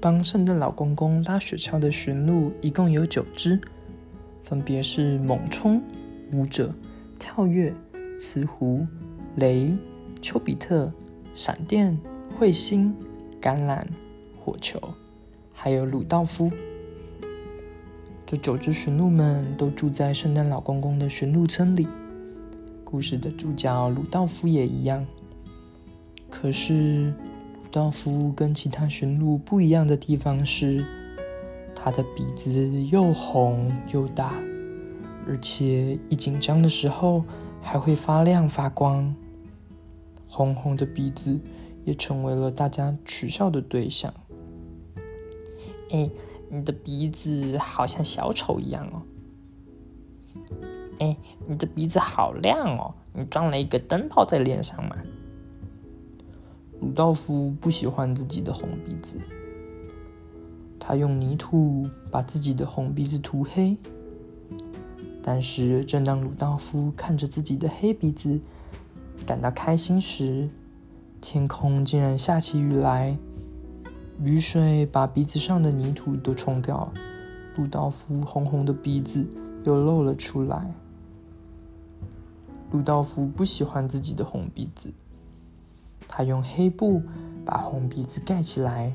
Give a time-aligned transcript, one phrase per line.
[0.00, 3.60] 帮圣诞老公公拉雪橇的驯鹿一共有九只，
[4.40, 5.82] 分别是猛冲、
[6.32, 6.72] 舞者、
[7.18, 7.74] 跳跃、
[8.18, 8.86] 雌狐、
[9.36, 9.76] 雷、
[10.22, 10.92] 丘比特、
[11.34, 11.98] 闪电、
[12.38, 12.94] 彗星、
[13.40, 13.84] 橄榄、
[14.38, 14.80] 火球，
[15.52, 16.50] 还有鲁道夫。
[18.24, 21.88] 这九只驯鹿们都住在圣诞老公公的驯鹿村里。
[22.84, 25.04] 故事的主角鲁道夫也一样。
[26.30, 27.12] 可是，
[27.70, 30.84] 道夫跟其他驯鹿不一样的地方是，
[31.74, 34.34] 他的鼻子又红又大，
[35.26, 37.24] 而且一紧张的时候
[37.60, 39.14] 还会发亮发光。
[40.26, 41.38] 红红的鼻子
[41.84, 44.12] 也成为了大家取笑的对象。
[45.90, 46.10] 哎，
[46.50, 49.02] 你的鼻子好像小丑一样哦。
[50.98, 51.16] 哎，
[51.46, 52.94] 你的鼻子好亮哦！
[53.12, 54.96] 你装了一个灯泡在脸上吗？
[56.80, 59.18] 鲁道夫不喜欢自己的红鼻子，
[60.78, 63.76] 他用泥土把自己的红鼻子涂黑。
[65.22, 68.40] 但是，正当鲁道夫看着自己的黑鼻子
[69.26, 70.48] 感到开心时，
[71.20, 73.18] 天空竟然下起雨来，
[74.22, 76.90] 雨水把鼻子上的泥土都冲掉，
[77.56, 79.26] 鲁道夫红红的鼻子
[79.64, 80.72] 又露了出来。
[82.70, 84.92] 鲁道夫不喜欢自己的红鼻子，
[86.08, 87.00] 他用黑布
[87.44, 88.92] 把红鼻子盖起来。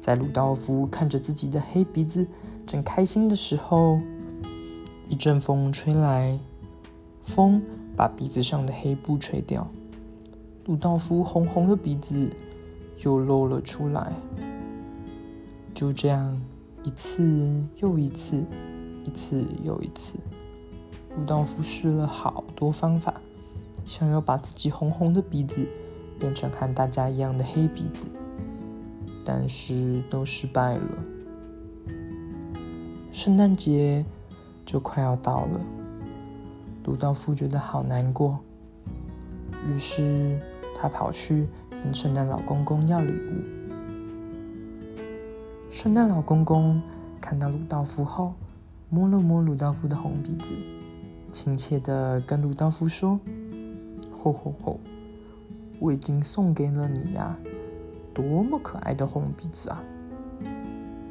[0.00, 2.26] 在鲁道夫看着自己的黑鼻子
[2.66, 3.98] 正开心的时候，
[5.08, 6.38] 一阵风吹来，
[7.24, 7.62] 风
[7.96, 9.66] 把鼻子上的黑布吹掉，
[10.66, 12.30] 鲁道夫红红的鼻子
[13.04, 14.12] 又露了出来。
[15.74, 16.40] 就这样，
[16.84, 18.44] 一次又一次，
[19.04, 20.18] 一次又一次。
[21.16, 23.20] 鲁道夫试了好多方法，
[23.86, 25.66] 想要把自己红红的鼻子
[26.18, 28.06] 变成和大家一样的黑鼻子，
[29.24, 30.98] 但是都失败了。
[33.12, 34.04] 圣诞节
[34.64, 35.60] 就快要到了，
[36.84, 38.38] 鲁道夫觉得好难过，
[39.66, 40.38] 于是
[40.74, 43.42] 他跑去跟圣诞老公公要礼物。
[45.70, 46.82] 圣诞老公公
[47.20, 48.34] 看到鲁道夫后，
[48.90, 50.54] 摸了摸鲁道夫的红鼻子。
[51.32, 53.20] 亲切的跟鲁道夫说
[54.16, 54.80] ：“吼吼吼，
[55.78, 57.38] 我已经送给了你呀，
[58.14, 59.82] 多么可爱的红鼻子啊！”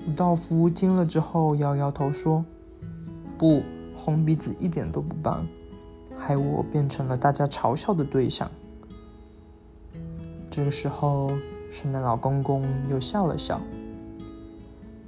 [0.08, 2.44] 鲁道夫听了之后摇摇头说
[3.38, 3.62] ：“不，
[3.96, 5.48] 红鼻子一点都不棒，
[6.18, 8.50] 害我变成了大家嘲笑的对象。”
[10.50, 11.32] 这个时候，
[11.72, 13.62] 圣诞老公公又笑了笑，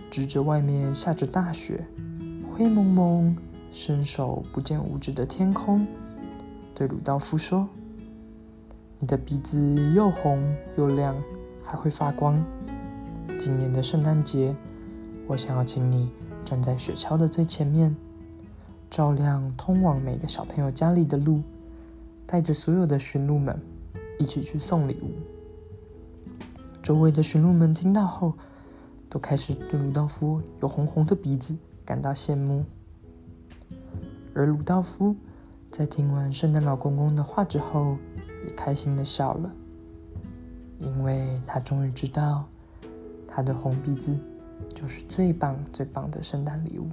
[0.10, 1.86] 指着外面下着大雪，
[2.54, 3.36] 灰蒙蒙。
[3.70, 5.86] 伸手不见五指的天空，
[6.74, 7.68] 对鲁道夫说
[9.00, 10.44] ：“你的鼻子又红
[10.76, 11.16] 又亮，
[11.64, 12.44] 还会发光。
[13.38, 14.56] 今年的圣诞节，
[15.28, 16.10] 我想要请你
[16.44, 17.96] 站在雪橇的最前面，
[18.90, 21.42] 照亮通往每个小朋友家里的路，
[22.26, 23.60] 带着所有的驯鹿们
[24.18, 25.12] 一起去送礼物。”
[26.82, 28.34] 周围的驯鹿们听到后，
[29.10, 31.56] 都开始对鲁道夫有红红的鼻子
[31.86, 32.66] 感到羡慕。
[34.34, 35.16] 而鲁道夫
[35.70, 37.98] 在听完圣诞老公公的话之后，
[38.46, 39.52] 也开心的笑了，
[40.80, 42.46] 因为他终于知道，
[43.28, 44.18] 他的红鼻子
[44.74, 46.88] 就是最棒最棒的圣诞礼物。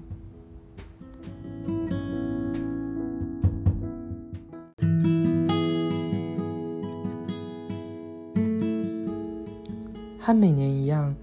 [10.19, 11.15] 和每年一样，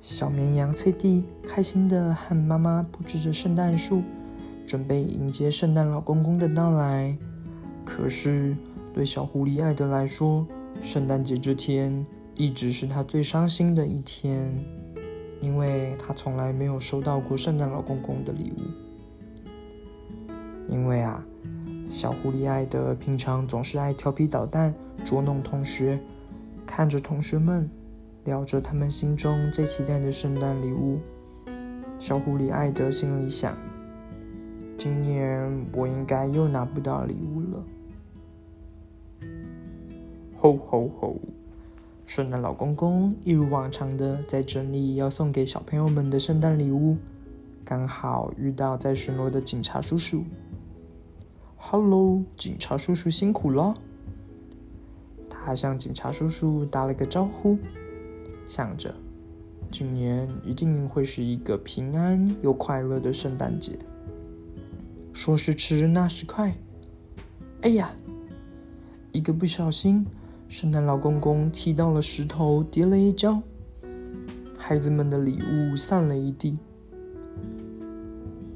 [0.00, 4.02] 小绵羊翠蒂开心的和妈妈布置着圣诞树。
[4.64, 7.14] 准备迎接圣诞老公公的到来，
[7.84, 8.56] 可是
[8.92, 10.46] 对小狐狸艾德来说，
[10.80, 12.04] 圣诞节这天
[12.34, 14.52] 一直是他最伤心的一天，
[15.40, 18.60] 因为他从来没有收到过圣诞老公公的礼物。
[20.68, 21.24] 因为啊，
[21.88, 25.98] 小狐狸艾德平常总是爱调皮捣蛋，捉弄同学，
[26.66, 27.68] 看着同学们
[28.24, 30.98] 聊着他们心中最期待的圣诞礼物，
[31.98, 33.56] 小狐狸艾德心里想。
[34.78, 37.64] 今年我应该又拿不到礼物了。
[40.42, 41.16] 吼吼吼！
[42.04, 46.96] 圣诞老公公一如往常的在整理要送给小朋友们的圣诞礼物，
[47.64, 50.24] 刚好遇到在巡逻的警察叔叔。
[51.56, 53.72] Hello，警察叔叔辛苦了。
[55.30, 57.56] 他向警察叔叔打了个招呼，
[58.44, 58.92] 想着
[59.70, 63.78] 今年一定会是一个平安又快乐的圣诞节。
[65.12, 66.52] 说时迟，那时快，
[67.60, 67.92] 哎呀！
[69.12, 70.04] 一个不小心，
[70.52, 73.40] 圣诞老公公踢到了石头，跌了一跤。
[74.58, 76.58] 孩子们的礼物散了一地。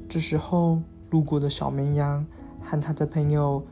[0.07, 0.79] 这时候，
[1.09, 2.23] 路过的小绵羊
[2.61, 3.65] 和他的朋友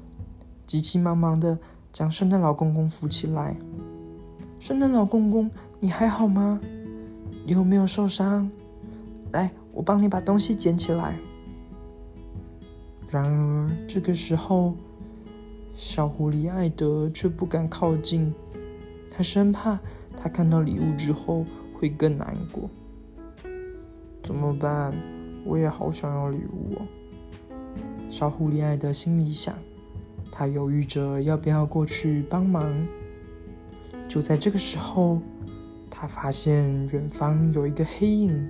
[0.66, 1.56] 急急忙忙的
[1.94, 3.56] 将圣诞老公公扶起来。
[4.58, 5.48] 圣诞老公公，
[5.80, 6.60] 你还好吗？
[7.46, 8.50] 你有没有受伤？
[9.34, 11.16] 来，我帮你把东西捡起来。
[13.08, 14.74] 然而，这个时候，
[15.76, 18.34] 小狐狸艾德却不敢靠近，
[19.12, 19.78] 他生怕
[20.16, 22.70] 他看到礼物之后会更难过。
[24.24, 24.94] 怎么办？
[25.44, 26.88] 我也好想要礼物哦。
[28.10, 29.54] 小狐狸艾德心里想，
[30.32, 32.74] 他犹豫着要不要过去帮忙。
[34.08, 35.20] 就在这个时候，
[35.90, 38.48] 他发现远方有一个黑影，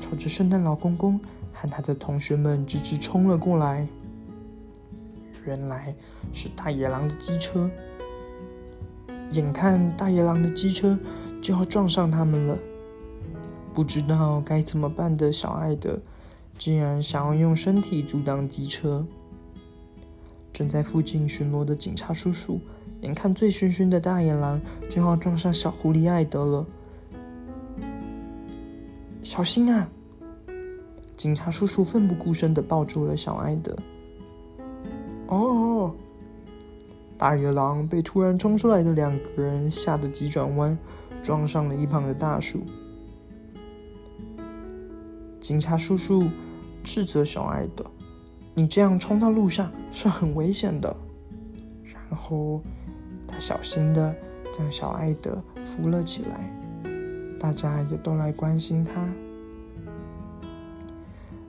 [0.00, 1.20] 朝着圣诞老公公
[1.52, 3.86] 和他的同学们直直冲了过来。
[5.44, 5.94] 原来
[6.32, 7.70] 是大野狼的机车。
[9.30, 10.98] 眼看大野狼的机车
[11.40, 12.58] 就要撞上他们了，
[13.72, 15.98] 不知道该怎么办的小艾德，
[16.58, 19.06] 竟然想要用身体阻挡机车。
[20.52, 22.60] 正在附近巡逻的警察叔叔。
[23.00, 26.66] 眼看醉醺醺的大野狼就要撞上小狐狸艾德了，
[29.24, 29.88] 小心啊！
[31.16, 33.76] 警察叔叔奋不顾身的抱住了小艾德。
[35.34, 35.94] 哦，
[37.16, 40.76] 大野狼被突然冲出来的两个人吓得急转弯，
[41.22, 42.62] 撞上了一旁的大树。
[45.40, 46.28] 警察叔叔
[46.84, 47.84] 斥责小艾德
[48.54, 50.94] ：“你这样冲到路上是很危险的。”
[51.82, 52.60] 然后。
[53.34, 54.14] 他小心的
[54.52, 56.52] 将小艾德扶了起来，
[57.40, 59.08] 大家也都来关心他。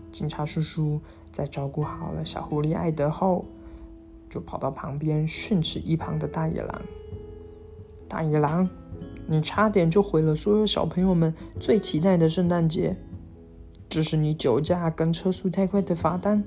[0.09, 3.43] 警察叔叔在照顾好了小狐狸艾德后，
[4.33, 6.81] 就跑到旁边训斥一旁的大野狼
[8.09, 8.67] ：“大野狼，
[9.27, 12.97] 你差点就毁了所有小朋友们最期待的圣诞节！
[13.87, 16.43] 这是你酒驾跟车速太快的罚单，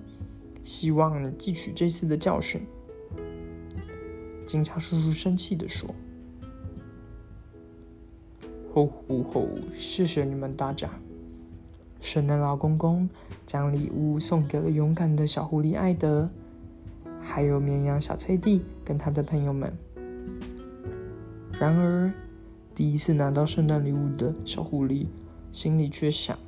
[0.64, 2.60] 希望你汲取这次的教训。”
[4.48, 5.88] 警察叔叔生气的说
[8.74, 9.46] ：“吼吼吼！
[9.76, 10.90] 谢谢你们大家。”
[12.02, 13.08] 圣诞老公公
[13.46, 16.28] 将礼物送给了勇敢的小狐狸艾德，
[17.28, 19.70] 还有绵羊小翠蒂跟他的朋友们。
[21.58, 22.12] 然而，
[22.74, 25.06] 第一次拿到圣诞礼物的小狐狸
[25.50, 26.38] 心里却想：“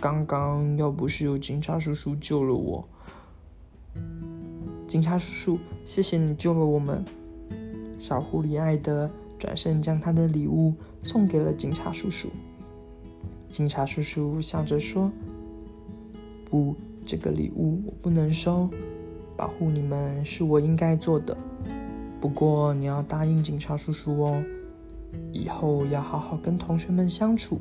[0.00, 2.88] 刚刚要不是有警察叔叔救了我。”
[4.86, 7.04] 警察叔叔，谢谢你救了我们。
[7.98, 12.28] 小狐狸爱德转身将他的礼物送给了警察叔叔。
[13.50, 15.10] 警察叔叔笑着说
[16.48, 18.68] ：“不，这个礼物我不能收。
[19.36, 21.36] 保护你们是我应该做的。
[22.20, 24.42] 不过你要答应警察叔叔哦，
[25.32, 27.58] 以后要好好跟同学们相处，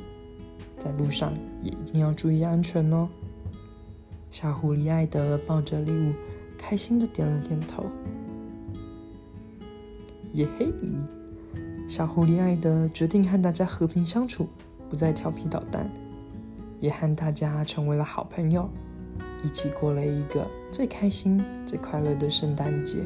[0.77, 3.07] 在路上也一定要注意安全哦。”
[4.31, 6.13] 小狐狸艾德抱着礼物。
[6.55, 7.83] 开心的点了点头，
[10.31, 10.71] 耶嘿！
[11.89, 14.47] 小狐狸艾德决定和大家和平相处，
[14.89, 15.91] 不再调皮捣蛋，
[16.79, 18.69] 也和大家成为了好朋友，
[19.43, 22.97] 一起过了一个最开心、最快乐的圣诞节。